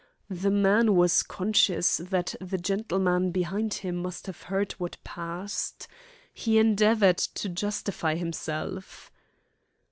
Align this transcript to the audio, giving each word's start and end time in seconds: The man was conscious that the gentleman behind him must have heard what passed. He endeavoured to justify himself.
The 0.31 0.49
man 0.49 0.95
was 0.95 1.21
conscious 1.21 1.97
that 1.97 2.33
the 2.41 2.57
gentleman 2.57 3.29
behind 3.29 3.75
him 3.75 3.97
must 3.97 4.25
have 4.25 4.41
heard 4.41 4.71
what 4.79 4.97
passed. 5.03 5.87
He 6.33 6.57
endeavoured 6.57 7.19
to 7.19 7.47
justify 7.49 8.15
himself. 8.15 9.11